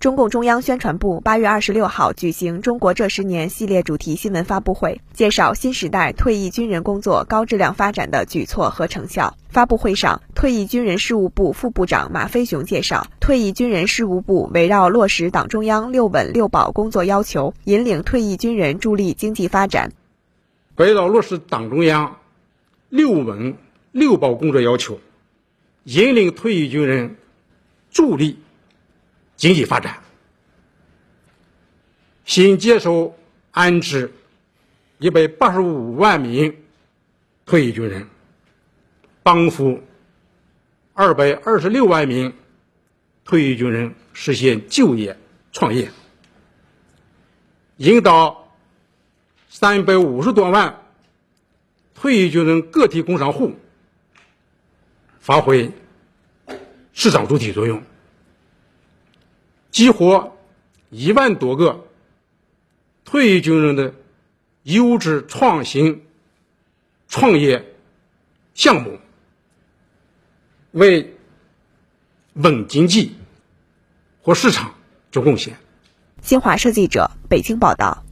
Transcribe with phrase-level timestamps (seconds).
[0.00, 9.36] 中共中央宣传部八月二十六号举行“中国这十年”系列主题新闻发布会，介绍新时代退役军人工作高质量发展的举措和成效。
[9.48, 19.90] 发布会上，退役军人事务部副部长马飞雄介绍，退役军人事务部围绕落实党中央“六稳六保”工作要求，引领退役军人助力经济发展。
[20.76, 22.18] 围绕落实党中央
[22.88, 23.56] “六稳
[23.90, 25.00] 六保”工作要求，
[25.82, 27.16] 引领退役军人
[27.90, 28.38] 助力。
[29.38, 30.02] 经济发展，
[32.24, 33.16] 新接收
[33.52, 34.12] 安置
[34.98, 36.56] 一百八十五万名
[37.46, 38.08] 退役军人，
[39.22, 39.80] 帮扶
[40.92, 42.34] 二百二十六万名
[43.24, 45.16] 退役军人实现就业
[45.52, 45.88] 创业，
[47.76, 48.52] 引导
[49.48, 50.82] 三百五十多万
[51.94, 53.54] 退役军人个体工商户
[55.20, 55.70] 发挥
[56.92, 57.80] 市场主体作用。
[59.78, 60.36] 激活
[60.90, 61.84] 一万多个
[63.04, 63.94] 退役军人的
[64.64, 66.04] 优质创新
[67.06, 67.64] 创业
[68.54, 68.98] 项目，
[70.72, 71.14] 为
[72.32, 73.14] 稳经济
[74.20, 74.74] 和市场
[75.12, 75.56] 做贡献。
[76.22, 78.02] 新华社记者北京报道。